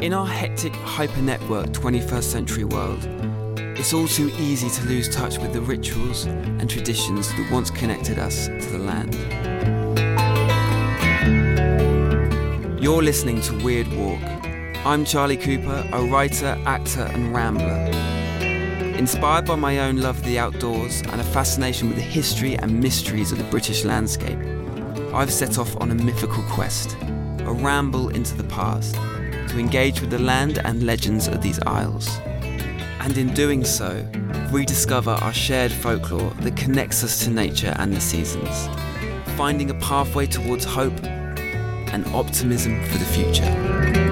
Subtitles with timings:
[0.00, 3.04] In our hectic, hyper-networked 21st century world,
[3.78, 8.18] it's all too easy to lose touch with the rituals and traditions that once connected
[8.18, 9.14] us to the land.
[12.82, 14.22] You're listening to Weird Walk.
[14.86, 17.90] I'm Charlie Cooper, a writer, actor, and rambler.
[18.96, 22.80] Inspired by my own love of the outdoors and a fascination with the history and
[22.80, 24.38] mysteries of the British landscape,
[25.12, 28.96] I've set off on a mythical quest, a ramble into the past,
[29.50, 32.08] to engage with the land and legends of these isles.
[33.00, 34.06] And in doing so,
[34.52, 38.68] rediscover our shared folklore that connects us to nature and the seasons,
[39.36, 44.09] finding a pathway towards hope and optimism for the future.